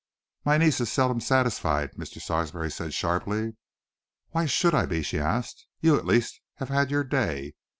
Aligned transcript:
"My 0.43 0.57
niece 0.57 0.81
is 0.81 0.91
seldom 0.91 1.19
satisfied," 1.21 1.91
Mr. 1.91 2.19
Sarsby 2.19 2.71
said 2.71 2.91
sharply. 2.91 3.55
"Why 4.31 4.47
should 4.47 4.73
I 4.73 4.87
be?" 4.87 5.03
she 5.03 5.19
asked. 5.19 5.67
"You, 5.79 5.95
at 5.95 6.07
least, 6.07 6.41
have 6.55 6.69
had 6.69 6.89
your 6.89 7.03
day. 7.03 7.53